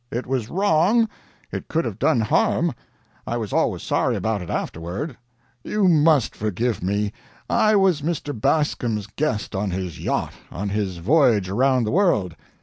[0.09, 1.07] It was wrong.
[1.51, 2.73] It could have done harm.
[3.27, 5.15] I was always sorry about it afterward.
[5.63, 7.13] You must forgive me.
[7.47, 8.33] I was Mr.
[8.33, 12.35] Bascom's guest on his yacht, on his voyage around the world.